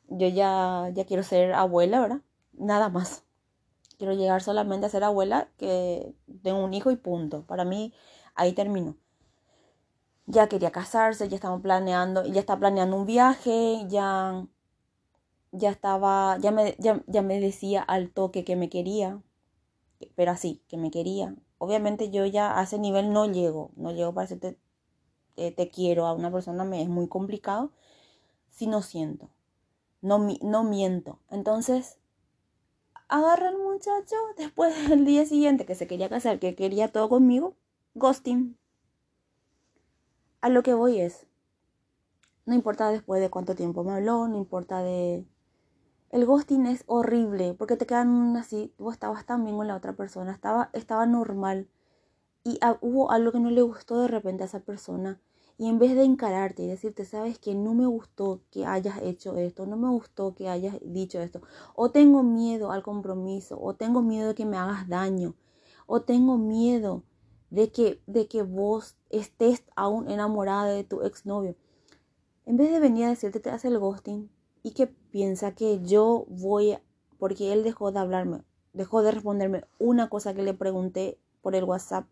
yo 0.09 0.29
ya, 0.29 0.91
ya 0.95 1.07
quiero 1.07 1.23
ser 1.25 1.55
abuela, 1.55 2.01
¿verdad? 2.01 2.21
Nada 2.55 2.89
más. 2.89 3.25
Quiero 3.99 4.15
llegar 4.15 4.43
solamente 4.43 4.87
a 4.87 4.91
ser 4.91 5.05
abuela, 5.05 5.49
que 5.59 6.15
tengo 6.43 6.65
un 6.65 6.75
hijo 6.75 6.91
y 6.91 6.97
punto. 6.97 7.45
Para 7.47 7.65
mí, 7.65 7.95
ahí 8.35 8.53
terminó. 8.53 8.97
Ya 10.27 10.49
quería 10.49 10.71
casarse, 10.73 11.29
ya 11.29 11.37
estamos 11.37 11.61
planeando, 11.63 12.25
ya 12.27 12.41
está 12.41 12.59
planeando 12.59 12.97
un 12.97 13.07
viaje, 13.07 13.85
ya, 13.89 14.47
ya 15.53 15.71
estaba, 15.71 16.39
ya 16.39 16.51
me, 16.51 16.77
ya, 16.79 17.03
ya 17.07 17.23
me 17.23 17.41
decía 17.41 17.83
al 17.83 18.11
toque 18.11 18.45
que 18.45 18.57
me 18.57 18.69
quería, 18.69 19.23
pero 20.17 20.33
así, 20.33 20.63
que 20.69 20.77
me 20.77 20.91
quería. 20.91 21.37
Obviamente 21.59 22.11
yo 22.11 22.27
ya 22.27 22.59
a 22.59 22.65
ese 22.65 22.79
nivel 22.79 23.13
no 23.13 23.27
llego, 23.27 23.71
no 23.77 23.93
llego 23.93 24.13
para 24.15 24.27
decirte 24.27 24.59
te 25.35 25.71
quiero 25.71 26.07
a 26.07 26.13
una 26.13 26.31
persona, 26.31 26.65
me 26.65 26.83
es 26.83 26.89
muy 26.89 27.09
complicado 27.09 27.71
si 28.51 28.67
no 28.67 28.83
siento, 28.83 29.31
no, 30.03 30.19
no 30.43 30.65
miento. 30.65 31.19
Entonces, 31.31 31.99
agarra 33.09 33.49
al 33.49 33.59
muchacho 33.59 34.17
después 34.37 34.75
del 34.89 35.05
día 35.05 35.25
siguiente 35.27 35.67
que 35.67 35.75
se 35.75 35.87
quería 35.87 36.09
casar, 36.09 36.39
que 36.39 36.55
quería 36.55 36.89
todo 36.89 37.09
conmigo, 37.09 37.55
ghosting. 37.95 38.57
A 40.41 40.49
lo 40.49 40.63
que 40.63 40.75
voy 40.75 41.01
es, 41.01 41.27
no 42.47 42.55
importa 42.55 42.91
después 42.91 43.21
de 43.21 43.31
cuánto 43.31 43.55
tiempo 43.55 43.85
me 43.85 43.93
habló, 43.93 44.27
no 44.29 44.37
importa 44.37 44.83
de 44.83 45.25
el 46.13 46.27
ghosting 46.27 46.67
es 46.67 46.85
horrible 46.87 47.55
porque 47.55 47.77
te 47.77 47.87
quedan 47.87 48.37
así, 48.37 48.73
tú 48.77 48.91
estabas 48.91 49.25
tan 49.25 49.45
bien 49.45 49.57
con 49.57 49.67
la 49.67 49.77
otra 49.77 49.95
persona, 49.95 50.31
estaba, 50.31 50.71
estaba 50.75 51.07
normal 51.07 51.69
y 52.45 52.61
hubo 52.83 53.11
algo 53.11 53.33
que 53.33 53.41
no 53.41 53.51
le 53.51 53.63
gustó 53.63 54.01
de 54.03 54.09
repente 54.09 54.43
a 54.43 54.47
esa 54.47 54.61
persona 54.61 55.21
y 55.57 55.69
en 55.69 55.79
vez 55.79 55.95
de 55.95 56.05
encararte 56.05 56.63
y 56.63 56.67
decirte, 56.67 57.07
sabes 57.07 57.39
que 57.39 57.55
no 57.55 57.73
me 57.73 57.87
gustó 57.87 58.43
que 58.51 58.67
hayas 58.67 59.01
hecho 59.03 59.37
esto, 59.37 59.65
no 59.65 59.77
me 59.77 59.89
gustó 59.89 60.35
que 60.35 60.49
hayas 60.49 60.77
dicho 60.83 61.21
esto, 61.21 61.41
o 61.75 61.91
tengo 61.91 62.23
miedo 62.23 62.73
al 62.73 62.83
compromiso, 62.83 63.59
o 63.61 63.75
tengo 63.75 64.03
miedo 64.03 64.29
de 64.29 64.35
que 64.35 64.45
me 64.45 64.57
hagas 64.57 64.89
daño, 64.89 65.35
o 65.87 66.03
tengo 66.03 66.37
miedo 66.37 67.05
de 67.51 67.71
que, 67.71 68.03
de 68.07 68.27
que 68.29 68.43
vos 68.43 68.97
estés 69.11 69.63
aún 69.77 70.11
enamorada 70.11 70.67
de 70.67 70.85
tu 70.85 71.03
exnovio. 71.03 71.55
En 72.45 72.57
vez 72.57 72.73
de 72.73 72.81
venir 72.81 73.05
a 73.05 73.11
decirte, 73.11 73.39
te 73.39 73.51
hace 73.51 73.69
el 73.69 73.79
ghosting, 73.79 74.31
y 74.63 74.73
que 74.73 74.93
piensa 75.13 75.55
que 75.55 75.81
yo 75.85 76.25
voy, 76.29 76.79
porque 77.19 77.53
él 77.53 77.63
dejó 77.63 77.93
de 77.93 78.01
hablarme, 78.01 78.41
dejó 78.73 79.03
de 79.03 79.13
responderme 79.13 79.65
una 79.79 80.09
cosa 80.09 80.35
que 80.35 80.43
le 80.43 80.55
pregunté 80.55 81.19
por 81.43 81.55
el 81.55 81.65
WhatsApp 81.65 82.07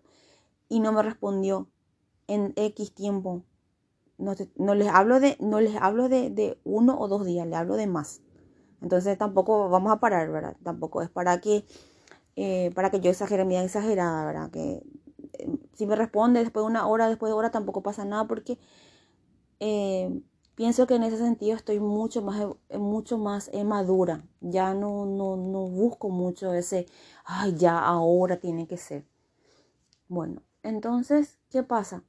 y 0.69 0.81
no 0.81 0.93
me 0.93 1.03
respondió 1.03 1.67
en 2.29 2.53
X 2.55 2.93
tiempo. 2.95 3.43
No, 4.19 4.35
no 4.57 4.75
les 4.75 4.89
hablo, 4.89 5.19
de, 5.19 5.37
no 5.41 5.61
les 5.61 5.75
hablo 5.77 6.09
de, 6.11 6.29
de, 6.31 6.59
uno 6.63 7.01
o 7.01 7.09
dos 7.09 7.25
días, 7.25 7.47
le 7.47 7.57
hablo 7.57 7.77
de 7.77 7.87
más. 7.87 8.21
Entonces 8.83 9.17
tampoco 9.17 9.71
vamos 9.71 9.91
a 9.93 9.99
parar, 9.99 10.31
¿verdad? 10.31 10.57
Tampoco 10.63 11.01
es 11.01 11.09
para 11.09 11.41
que, 11.41 11.65
eh, 12.37 12.71
para 12.75 12.91
que 12.91 13.01
yo 13.01 13.11
exagere, 13.11 13.47
mi 13.47 13.57
exagerada, 13.57 14.27
¿verdad? 14.27 14.51
Que 14.51 14.83
eh, 15.39 15.49
si 15.73 15.87
me 15.87 15.97
responde 15.97 16.41
después 16.41 16.65
de 16.65 16.71
una 16.71 16.87
hora, 16.87 17.09
después 17.09 17.31
de 17.31 17.35
hora, 17.35 17.51
tampoco 17.51 17.83
pasa 17.83 18.05
nada 18.05 18.27
porque 18.27 18.59
eh, 19.59 20.21
pienso 20.61 20.87
que 20.87 20.97
en 20.97 21.05
ese 21.05 21.17
sentido 21.17 21.57
estoy 21.57 21.81
mucho 21.81 22.21
más, 22.21 22.39
eh, 22.69 22.77
mucho 22.77 23.17
más 23.17 23.49
eh, 23.55 23.65
madura. 23.65 24.27
Ya 24.43 24.75
no, 24.75 25.07
no, 25.07 25.35
no 25.35 25.67
busco 25.67 26.11
mucho 26.11 26.53
ese, 26.53 26.85
ay, 27.25 27.55
ya 27.57 27.79
ahora 27.79 28.41
tiene 28.41 28.67
que 28.67 28.77
ser. 28.77 29.07
Bueno, 30.09 30.43
entonces, 30.63 31.39
¿qué 31.49 31.63
pasa? 31.63 32.05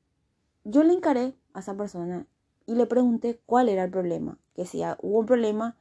Yo 0.66 0.84
le 0.84 0.92
encaré 0.92 1.34
a 1.54 1.62
esa 1.62 1.78
persona 1.78 2.28
y 2.66 2.76
le 2.76 2.88
pregunté 2.88 3.40
cuál 3.46 3.70
era 3.70 3.86
el 3.86 3.90
problema. 3.90 4.38
Que 4.54 4.66
si 4.66 4.82
hubo 5.02 5.20
un 5.20 5.26
problema, 5.26 5.78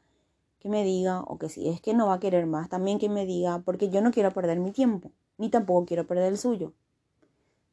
que 0.61 0.69
me 0.69 0.85
diga, 0.85 1.23
o 1.23 1.39
que 1.39 1.49
si 1.49 1.69
es 1.69 1.81
que 1.81 1.93
no 1.93 2.07
va 2.07 2.15
a 2.15 2.21
querer 2.21 2.47
más, 2.47 2.69
también 2.69 3.01
que 3.01 3.09
me 3.09 3.27
diga, 3.27 3.59
porque 3.65 3.91
yo 3.91 4.01
no 4.01 4.13
quiero 4.13 4.31
perder 4.31 4.61
mi 4.61 4.71
tiempo, 4.71 5.11
ni 5.39 5.51
tampoco 5.51 5.87
quiero 5.87 6.07
perder 6.07 6.29
el 6.29 6.39
suyo. 6.39 6.73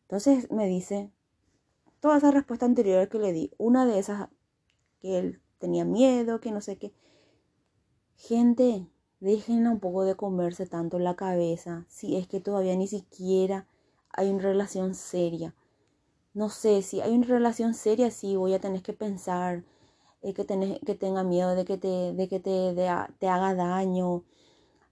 Entonces 0.05 0.49
me 0.49 0.65
dice, 0.65 1.11
todas 1.99 2.23
esas 2.23 2.33
respuestas 2.33 2.69
anteriores 2.69 3.09
que 3.09 3.19
le 3.19 3.31
di, 3.31 3.51
una 3.59 3.85
de 3.85 3.99
esas 3.99 4.29
que 4.99 5.19
él 5.19 5.41
tenía 5.59 5.85
miedo, 5.85 6.39
que 6.39 6.51
no 6.51 6.61
sé 6.61 6.77
qué. 6.77 6.93
Gente, 8.15 8.87
dejen 9.19 9.67
un 9.67 9.79
poco 9.79 10.03
de 10.03 10.15
comerse 10.15 10.65
tanto 10.65 10.99
la 10.99 11.15
cabeza 11.15 11.85
si 11.87 12.15
es 12.17 12.27
que 12.27 12.39
todavía 12.39 12.75
ni 12.75 12.87
siquiera 12.87 13.67
hay 14.09 14.29
una 14.29 14.43
relación 14.43 14.95
seria. 14.95 15.55
No 16.33 16.49
sé, 16.49 16.81
si 16.83 17.01
hay 17.01 17.13
una 17.15 17.27
relación 17.27 17.73
seria, 17.73 18.11
sí, 18.11 18.35
voy 18.35 18.53
a 18.53 18.59
tener 18.61 18.81
que 18.83 18.93
pensar 18.93 19.63
eh, 20.21 20.33
que, 20.33 20.45
que 20.85 20.95
tenga 20.95 21.23
miedo 21.23 21.55
de 21.55 21.65
que, 21.65 21.77
te, 21.77 22.13
de 22.13 22.27
que 22.27 22.39
te, 22.39 22.73
te 23.19 23.27
haga 23.27 23.55
daño. 23.55 24.23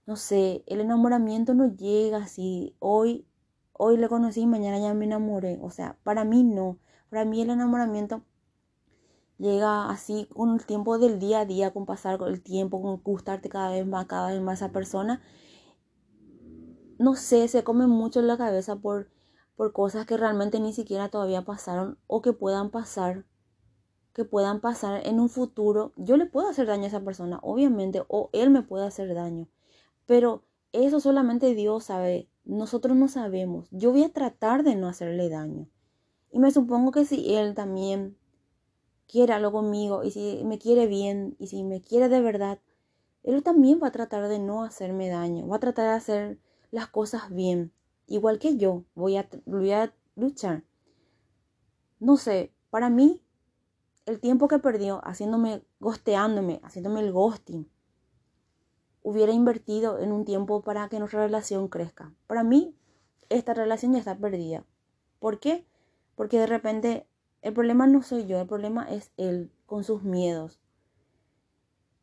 No 0.06 0.16
sé, 0.16 0.64
el 0.66 0.80
enamoramiento 0.80 1.54
no 1.54 1.74
llega 1.76 2.18
así. 2.18 2.74
Hoy, 2.80 3.26
hoy 3.72 3.96
le 3.98 4.08
conocí, 4.08 4.46
mañana 4.46 4.78
ya 4.78 4.94
me 4.94 5.04
enamoré. 5.06 5.58
O 5.62 5.70
sea, 5.70 5.98
para 6.04 6.24
mí 6.24 6.44
no. 6.44 6.78
Para 7.10 7.24
mí 7.24 7.42
el 7.42 7.50
enamoramiento 7.50 8.22
llega 9.38 9.90
así 9.90 10.28
con 10.34 10.54
el 10.54 10.66
tiempo 10.66 10.98
del 10.98 11.18
día 11.18 11.40
a 11.40 11.46
día, 11.46 11.72
con 11.72 11.86
pasar 11.86 12.18
el 12.26 12.42
tiempo, 12.42 12.80
con 12.80 13.02
gustarte 13.02 13.48
cada 13.48 13.70
vez 13.70 13.86
más, 13.86 14.06
cada 14.06 14.30
vez 14.30 14.40
más 14.40 14.62
a 14.62 14.66
esa 14.66 14.72
persona. 14.72 15.22
No 16.98 17.14
sé, 17.14 17.46
se 17.48 17.64
come 17.64 17.86
mucho 17.86 18.20
en 18.20 18.26
la 18.26 18.38
cabeza 18.38 18.76
por, 18.76 19.10
por 19.54 19.72
cosas 19.72 20.06
que 20.06 20.16
realmente 20.16 20.60
ni 20.60 20.72
siquiera 20.72 21.08
todavía 21.08 21.42
pasaron 21.42 21.98
o 22.06 22.22
que 22.22 22.32
puedan 22.32 22.70
pasar, 22.70 23.26
que 24.14 24.24
puedan 24.24 24.60
pasar 24.60 25.06
en 25.06 25.20
un 25.20 25.28
futuro. 25.28 25.92
Yo 25.96 26.16
le 26.16 26.26
puedo 26.26 26.48
hacer 26.48 26.66
daño 26.66 26.84
a 26.84 26.88
esa 26.88 27.04
persona, 27.04 27.38
obviamente, 27.42 28.02
o 28.08 28.30
él 28.32 28.50
me 28.50 28.62
puede 28.62 28.86
hacer 28.86 29.14
daño, 29.14 29.48
pero 30.06 30.44
eso 30.72 31.00
solamente 31.00 31.54
Dios 31.54 31.84
sabe, 31.84 32.28
nosotros 32.44 32.96
no 32.96 33.08
sabemos. 33.08 33.68
Yo 33.70 33.92
voy 33.92 34.04
a 34.04 34.12
tratar 34.12 34.62
de 34.62 34.76
no 34.76 34.88
hacerle 34.88 35.28
daño. 35.28 35.68
Y 36.30 36.38
me 36.38 36.50
supongo 36.50 36.92
que 36.92 37.04
si 37.04 37.34
él 37.34 37.54
también 37.54 38.16
quiere 39.06 39.32
algo 39.32 39.52
conmigo 39.52 40.04
y 40.04 40.10
si 40.10 40.42
me 40.44 40.58
quiere 40.58 40.86
bien 40.86 41.36
y 41.38 41.48
si 41.48 41.62
me 41.64 41.80
quiere 41.80 42.08
de 42.08 42.20
verdad, 42.20 42.58
Él 43.22 43.42
también 43.42 43.80
va 43.82 43.88
a 43.88 43.92
tratar 43.92 44.28
de 44.28 44.38
no 44.38 44.64
hacerme 44.64 45.08
daño, 45.08 45.46
va 45.46 45.56
a 45.56 45.60
tratar 45.60 45.86
de 45.86 45.94
hacer 45.94 46.38
las 46.70 46.88
cosas 46.88 47.30
bien, 47.30 47.72
igual 48.06 48.38
que 48.38 48.56
yo, 48.56 48.84
voy 48.94 49.16
a, 49.16 49.28
voy 49.44 49.72
a 49.72 49.94
luchar. 50.14 50.64
No 51.98 52.16
sé, 52.16 52.52
para 52.70 52.90
mí, 52.90 53.22
el 54.04 54.20
tiempo 54.20 54.48
que 54.48 54.58
perdió 54.58 55.00
haciéndome, 55.04 55.62
gosteándome, 55.80 56.60
haciéndome 56.62 57.00
el 57.00 57.12
ghosting, 57.12 57.68
hubiera 59.02 59.32
invertido 59.32 59.98
en 60.00 60.12
un 60.12 60.24
tiempo 60.24 60.62
para 60.62 60.88
que 60.88 60.98
nuestra 60.98 61.24
relación 61.24 61.68
crezca. 61.68 62.12
Para 62.26 62.42
mí, 62.42 62.76
esta 63.28 63.54
relación 63.54 63.92
ya 63.92 64.00
está 64.00 64.18
perdida. 64.18 64.64
¿Por 65.18 65.40
qué? 65.40 65.66
Porque 66.16 66.38
de 66.38 66.46
repente 66.46 67.06
el 67.46 67.52
problema 67.52 67.86
no 67.86 68.02
soy 68.02 68.26
yo, 68.26 68.40
el 68.40 68.48
problema 68.48 68.90
es 68.90 69.12
él 69.16 69.52
con 69.66 69.84
sus 69.84 70.02
miedos. 70.02 70.60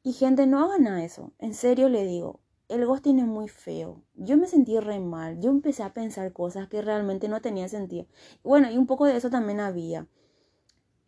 Y 0.02 0.14
gente, 0.14 0.48
no 0.48 0.64
hagan 0.64 0.88
a 0.88 1.04
eso. 1.04 1.34
En 1.38 1.54
serio 1.54 1.90
le 1.90 2.06
digo, 2.06 2.40
el 2.70 2.86
ghosting 2.86 3.20
es 3.20 3.26
muy 3.26 3.50
feo. 3.50 4.02
Yo 4.16 4.38
me 4.38 4.48
sentí 4.48 4.80
re 4.80 5.02
mal. 5.02 5.42
Yo 5.42 5.50
empecé 5.50 5.84
a 5.84 5.94
pensar 5.94 6.32
cosas 6.32 6.70
que 6.70 6.82
realmente 6.82 7.28
no 7.28 7.42
tenían 7.42 7.68
sentido. 7.68 8.08
Bueno, 8.42 8.72
y 8.72 8.78
un 8.78 8.88
poco 8.88 9.06
de 9.06 9.18
eso 9.18 9.30
también 9.30 9.60
había. 9.60 10.08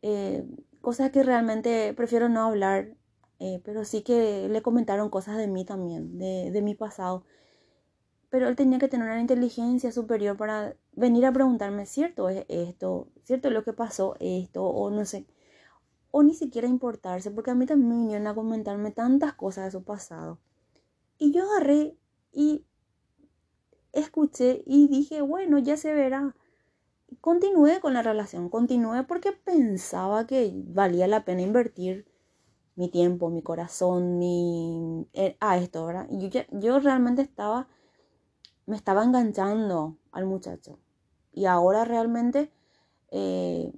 Eh, 0.02 0.46
cosas 0.82 1.12
que 1.12 1.24
realmente 1.24 1.94
prefiero 1.94 2.28
no 2.28 2.44
hablar. 2.44 2.94
Eh, 3.40 3.62
pero 3.64 3.86
sí 3.86 4.02
que 4.02 4.50
le 4.50 4.62
comentaron 4.62 5.10
cosas 5.10 5.38
de 5.38 5.48
mí 5.48 5.64
también, 5.64 6.18
de 6.20 6.62
mi 6.62 6.76
pasado 6.76 7.24
pero 8.36 8.50
él 8.50 8.58
tenía 8.58 8.80
que 8.80 8.90
tener 8.90 9.08
una 9.08 9.22
inteligencia 9.22 9.94
superior 9.94 10.36
para 10.36 10.76
venir 10.96 11.26
a 11.26 11.34
preguntarme, 11.34 11.86
¿cierto 11.86 12.30
es 12.30 12.46
esto? 12.50 13.10
¿Cierto 13.24 13.50
es 13.50 13.54
lo 13.54 13.64
que 13.64 13.74
pasó 13.74 14.16
esto? 14.20 14.64
O 14.66 14.90
no 14.92 15.06
sé. 15.06 15.26
O 16.12 16.24
ni 16.24 16.34
siquiera 16.34 16.68
importarse, 16.68 17.32
porque 17.32 17.52
a 17.52 17.56
mí 17.56 17.66
también 17.66 17.90
me 17.90 17.98
vinieron 17.98 18.28
a 18.28 18.36
comentarme 18.36 18.92
tantas 18.92 19.34
cosas 19.34 19.66
de 19.66 19.72
su 19.72 19.84
pasado. 19.84 20.40
Y 21.18 21.32
yo 21.32 21.44
agarré 21.44 21.98
y 22.32 22.66
escuché 23.94 24.64
y 24.66 24.88
dije, 24.88 25.22
bueno, 25.22 25.60
ya 25.60 25.78
se 25.78 25.94
verá. 25.94 26.36
continué 27.22 27.80
con 27.82 27.94
la 27.94 28.02
relación, 28.04 28.50
continué 28.50 29.04
porque 29.04 29.32
pensaba 29.34 30.28
que 30.28 30.54
valía 30.68 31.08
la 31.08 31.26
pena 31.26 31.42
invertir 31.42 32.08
mi 32.76 32.90
tiempo, 32.90 33.30
mi 33.30 33.42
corazón, 33.42 34.18
mi... 34.20 35.08
Eh, 35.14 35.38
a 35.40 35.58
esto, 35.58 35.86
¿verdad? 35.86 36.08
Yo, 36.12 36.42
yo 36.52 36.80
realmente 36.80 37.22
estaba, 37.22 37.68
me 38.66 38.76
estaba 38.76 39.04
enganchando 39.04 39.98
al 40.12 40.26
muchacho. 40.26 40.80
Y 41.36 41.48
ahora 41.48 41.84
realmente 41.84 42.50
eh, 43.12 43.74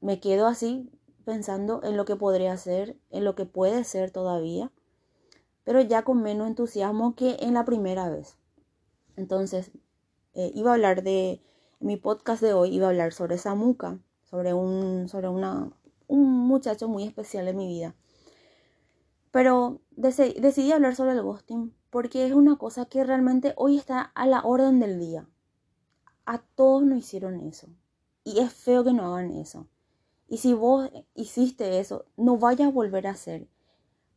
me 0.00 0.20
quedo 0.20 0.46
así 0.46 0.88
pensando 1.24 1.82
en 1.82 1.96
lo 1.96 2.04
que 2.04 2.14
podría 2.14 2.56
ser, 2.56 2.96
en 3.10 3.24
lo 3.24 3.34
que 3.34 3.44
puede 3.44 3.82
ser 3.82 4.12
todavía, 4.12 4.70
pero 5.64 5.80
ya 5.80 6.04
con 6.04 6.22
menos 6.22 6.46
entusiasmo 6.46 7.16
que 7.16 7.38
en 7.40 7.54
la 7.54 7.64
primera 7.64 8.08
vez. 8.08 8.36
Entonces, 9.16 9.72
eh, 10.34 10.52
iba 10.54 10.70
a 10.70 10.74
hablar 10.74 11.02
de, 11.02 11.42
mi 11.80 11.96
podcast 11.96 12.40
de 12.40 12.54
hoy 12.54 12.72
iba 12.72 12.86
a 12.86 12.90
hablar 12.90 13.12
sobre 13.12 13.36
Samuka, 13.36 13.98
sobre 14.22 14.54
un, 14.54 15.08
sobre 15.08 15.28
una, 15.28 15.72
un 16.06 16.46
muchacho 16.46 16.86
muy 16.86 17.02
especial 17.02 17.48
en 17.48 17.56
mi 17.56 17.66
vida. 17.66 17.96
Pero 19.32 19.80
decidí 19.96 20.70
hablar 20.70 20.94
sobre 20.94 21.12
el 21.12 21.22
ghosting 21.22 21.74
porque 21.90 22.26
es 22.26 22.32
una 22.32 22.56
cosa 22.58 22.86
que 22.86 23.02
realmente 23.02 23.54
hoy 23.56 23.76
está 23.76 24.00
a 24.14 24.26
la 24.26 24.42
orden 24.42 24.78
del 24.78 25.00
día. 25.00 25.26
A 26.24 26.38
todos 26.38 26.82
nos 26.84 26.98
hicieron 26.98 27.40
eso. 27.40 27.68
Y 28.24 28.38
es 28.40 28.52
feo 28.52 28.84
que 28.84 28.92
no 28.92 29.06
hagan 29.06 29.32
eso. 29.32 29.68
Y 30.28 30.38
si 30.38 30.54
vos 30.54 30.90
hiciste 31.14 31.78
eso, 31.78 32.06
no 32.16 32.38
vayas 32.38 32.68
a 32.68 32.72
volver 32.72 33.06
a 33.06 33.10
hacer. 33.10 33.48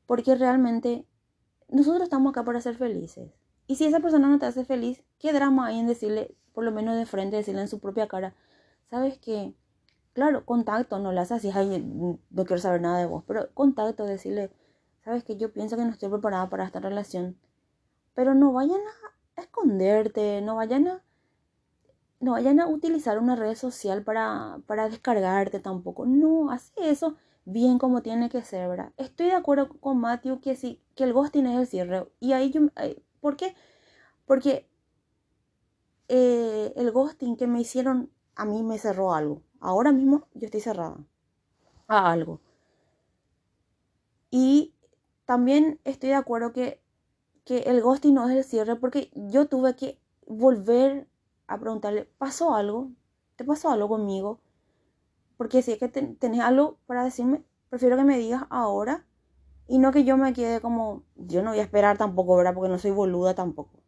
Porque 0.05 0.35
realmente 0.35 1.05
nosotros 1.67 2.03
estamos 2.03 2.31
acá 2.31 2.43
para 2.43 2.61
ser 2.61 2.77
felices. 2.77 3.31
Y 3.67 3.75
si 3.75 3.85
esa 3.85 3.99
persona 3.99 4.27
no 4.27 4.39
te 4.39 4.45
hace 4.45 4.63
feliz, 4.65 5.03
¿qué 5.19 5.33
drama 5.33 5.67
hay 5.67 5.79
en 5.79 5.87
decirle, 5.87 6.35
por 6.53 6.63
lo 6.63 6.71
menos 6.71 6.95
de 6.95 7.05
frente, 7.05 7.37
decirle 7.37 7.61
en 7.61 7.67
su 7.67 7.79
propia 7.79 8.07
cara, 8.07 8.35
sabes 8.89 9.17
que, 9.17 9.55
claro, 10.13 10.45
contacto, 10.45 10.99
no 10.99 11.11
le 11.11 11.19
haces 11.19 11.55
así, 11.55 11.79
no 11.79 12.45
quiero 12.45 12.61
saber 12.61 12.81
nada 12.81 12.99
de 12.99 13.07
vos, 13.07 13.23
pero 13.25 13.51
contacto, 13.53 14.05
decirle, 14.05 14.51
sabes 15.03 15.23
que 15.23 15.37
yo 15.37 15.51
pienso 15.51 15.75
que 15.75 15.83
no 15.83 15.91
estoy 15.91 16.09
preparada 16.09 16.49
para 16.49 16.65
esta 16.65 16.79
relación, 16.79 17.37
pero 18.13 18.35
no 18.35 18.53
vayan 18.53 18.79
a 19.35 19.41
esconderte, 19.41 20.41
no 20.41 20.55
vayan 20.55 20.87
a 20.87 21.03
no 22.25 22.31
vayan 22.31 22.59
a 22.59 22.67
utilizar 22.67 23.19
una 23.19 23.35
red 23.35 23.55
social 23.55 24.03
para, 24.03 24.59
para 24.65 24.89
descargarte 24.89 25.59
tampoco. 25.59 26.05
No, 26.07 26.49
hace 26.51 26.89
eso 26.89 27.15
bien 27.45 27.77
como 27.77 28.01
tiene 28.01 28.29
que 28.29 28.41
ser, 28.41 28.67
¿verdad? 28.67 28.91
Estoy 28.97 29.27
de 29.27 29.33
acuerdo 29.33 29.69
con 29.79 29.99
Matthew 29.99 30.41
que 30.41 30.55
sí, 30.55 30.81
que 30.95 31.03
el 31.03 31.13
ghosting 31.13 31.45
es 31.45 31.59
el 31.59 31.67
cierre. 31.67 32.11
Y 32.19 32.33
ahí 32.33 32.49
yo, 32.49 32.61
¿por 33.21 33.37
qué? 33.37 33.55
Porque 34.25 34.67
eh, 36.07 36.73
el 36.75 36.91
ghosting 36.91 37.37
que 37.37 37.45
me 37.45 37.61
hicieron 37.61 38.09
a 38.35 38.45
mí 38.45 38.63
me 38.63 38.79
cerró 38.79 39.13
algo. 39.13 39.43
Ahora 39.59 39.91
mismo 39.91 40.27
yo 40.33 40.47
estoy 40.47 40.61
cerrada 40.61 40.97
a 41.87 42.11
algo. 42.11 42.41
Y 44.31 44.73
también 45.25 45.79
estoy 45.83 46.09
de 46.09 46.15
acuerdo 46.15 46.53
que, 46.53 46.81
que 47.45 47.59
el 47.59 47.81
ghosting 47.81 48.15
no 48.15 48.27
es 48.27 48.35
el 48.35 48.43
cierre 48.43 48.75
porque 48.77 49.11
yo 49.13 49.45
tuve 49.47 49.75
que 49.75 49.99
volver 50.25 51.07
a 51.47 51.59
preguntarle, 51.59 52.09
¿pasó 52.17 52.55
algo? 52.55 52.91
¿Te 53.35 53.43
pasó 53.43 53.69
algo 53.69 53.89
conmigo? 53.89 54.39
Porque 55.37 55.61
si 55.61 55.73
es 55.73 55.79
que 55.79 55.89
tenés 55.89 56.41
algo 56.41 56.77
para 56.87 57.03
decirme, 57.03 57.43
prefiero 57.69 57.97
que 57.97 58.03
me 58.03 58.17
digas 58.17 58.43
ahora 58.49 59.05
y 59.67 59.79
no 59.79 59.91
que 59.91 60.03
yo 60.05 60.17
me 60.17 60.33
quede 60.33 60.61
como, 60.61 61.03
yo 61.15 61.43
no 61.43 61.51
voy 61.51 61.59
a 61.59 61.63
esperar 61.63 61.97
tampoco, 61.97 62.35
¿verdad? 62.37 62.53
Porque 62.53 62.69
no 62.69 62.79
soy 62.79 62.91
boluda 62.91 63.35
tampoco. 63.35 63.81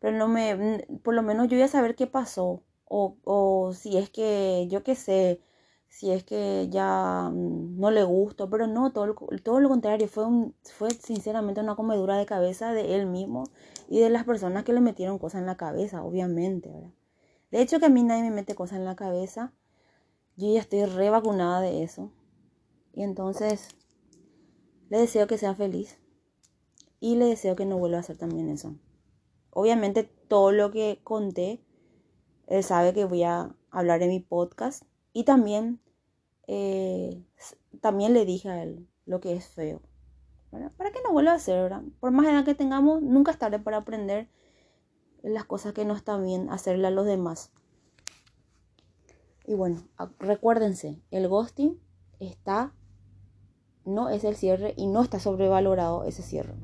Pero 0.00 0.16
no 0.16 0.28
me, 0.28 0.86
por 1.02 1.14
lo 1.14 1.22
menos 1.22 1.48
yo 1.48 1.56
voy 1.56 1.64
a 1.64 1.68
saber 1.68 1.94
qué 1.96 2.06
pasó. 2.06 2.62
O, 2.84 3.16
o 3.24 3.72
si 3.72 3.96
es 3.98 4.10
que, 4.10 4.68
yo 4.70 4.82
qué 4.84 4.94
sé, 4.94 5.40
si 5.88 6.10
es 6.10 6.24
que 6.24 6.68
ya 6.70 7.30
mm, 7.32 7.78
no 7.78 7.90
le 7.90 8.04
gustó, 8.04 8.50
pero 8.50 8.66
no, 8.66 8.92
todo, 8.92 9.14
todo 9.42 9.60
lo 9.60 9.68
contrario, 9.68 10.08
fue, 10.08 10.26
un, 10.26 10.54
fue 10.76 10.90
sinceramente 10.90 11.60
una 11.60 11.76
comedura 11.76 12.16
de 12.16 12.26
cabeza 12.26 12.72
de 12.72 12.94
él 12.96 13.06
mismo 13.06 13.44
y 13.88 14.00
de 14.00 14.10
las 14.10 14.24
personas 14.24 14.64
que 14.64 14.72
le 14.72 14.80
metieron 14.80 15.18
cosas 15.18 15.40
en 15.40 15.46
la 15.46 15.56
cabeza, 15.56 16.02
obviamente, 16.02 16.70
¿verdad? 16.70 16.90
De 17.50 17.62
hecho 17.62 17.78
que 17.78 17.86
a 17.86 17.90
mí 17.90 18.02
nadie 18.02 18.22
me 18.22 18.30
mete 18.30 18.54
cosas 18.54 18.78
en 18.78 18.84
la 18.84 18.96
cabeza, 18.96 19.52
yo 20.36 20.52
ya 20.52 20.60
estoy 20.60 20.84
re 20.84 21.10
vacunada 21.10 21.60
de 21.60 21.82
eso. 21.82 22.10
Y 22.92 23.02
entonces 23.02 23.68
le 24.88 24.98
deseo 24.98 25.26
que 25.26 25.38
sea 25.38 25.54
feliz 25.54 25.98
y 27.00 27.16
le 27.16 27.26
deseo 27.26 27.56
que 27.56 27.66
no 27.66 27.78
vuelva 27.78 27.98
a 27.98 28.00
hacer 28.00 28.16
también 28.16 28.50
eso. 28.50 28.74
Obviamente 29.50 30.02
todo 30.02 30.52
lo 30.52 30.70
que 30.70 31.00
conté, 31.04 31.62
él 32.46 32.62
sabe 32.62 32.92
que 32.92 33.04
voy 33.04 33.22
a 33.22 33.54
hablar 33.70 34.02
en 34.02 34.10
mi 34.10 34.20
podcast 34.20 34.82
y 35.16 35.24
también 35.24 35.80
eh, 36.46 37.24
también 37.80 38.12
le 38.12 38.26
dije 38.26 38.50
a 38.50 38.62
él 38.62 38.86
lo 39.06 39.18
que 39.18 39.34
es 39.34 39.46
feo. 39.46 39.80
Para 40.50 40.92
que 40.92 41.00
no 41.02 41.10
vuelva 41.10 41.32
a 41.32 41.36
hacer, 41.36 41.62
¿verdad? 41.62 41.82
Por 42.00 42.10
más 42.10 42.26
edad 42.26 42.44
que 42.44 42.54
tengamos, 42.54 43.00
nunca 43.00 43.30
es 43.30 43.38
tarde 43.38 43.58
para 43.58 43.78
aprender 43.78 44.28
las 45.22 45.46
cosas 45.46 45.72
que 45.72 45.86
no 45.86 45.96
están 45.96 46.22
bien, 46.22 46.50
hacerle 46.50 46.88
a 46.88 46.90
los 46.90 47.06
demás. 47.06 47.50
Y 49.46 49.54
bueno, 49.54 49.88
recuérdense, 50.18 51.00
el 51.10 51.28
ghosting 51.28 51.80
está, 52.20 52.74
no 53.86 54.10
es 54.10 54.22
el 54.22 54.36
cierre 54.36 54.74
y 54.76 54.86
no 54.86 55.02
está 55.02 55.18
sobrevalorado 55.18 56.04
ese 56.04 56.22
cierre. 56.22 56.56